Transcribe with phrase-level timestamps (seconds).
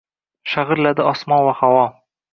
[0.53, 1.85] Shag’irlardi osmon va havo.